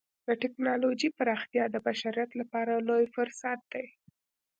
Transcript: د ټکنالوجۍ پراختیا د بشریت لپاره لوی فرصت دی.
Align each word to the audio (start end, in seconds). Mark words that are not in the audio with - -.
د 0.27 0.29
ټکنالوجۍ 0.41 1.09
پراختیا 1.19 1.63
د 1.71 1.75
بشریت 1.85 2.31
لپاره 2.41 2.73
لوی 2.87 3.05
فرصت 3.15 3.59
دی. 3.73 3.85